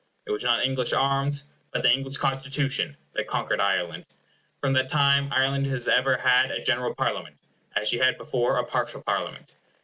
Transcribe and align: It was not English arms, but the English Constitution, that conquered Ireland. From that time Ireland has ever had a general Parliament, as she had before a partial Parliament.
It 0.25 0.31
was 0.31 0.43
not 0.43 0.65
English 0.65 0.93
arms, 0.93 1.43
but 1.69 1.83
the 1.83 1.91
English 1.91 2.17
Constitution, 2.17 2.97
that 3.13 3.27
conquered 3.27 3.59
Ireland. 3.59 4.05
From 4.59 4.73
that 4.73 4.89
time 4.89 5.31
Ireland 5.31 5.67
has 5.67 5.87
ever 5.87 6.17
had 6.17 6.49
a 6.49 6.59
general 6.63 6.95
Parliament, 6.95 7.37
as 7.75 7.89
she 7.89 7.99
had 7.99 8.17
before 8.17 8.57
a 8.57 8.63
partial 8.65 9.03
Parliament. 9.03 9.51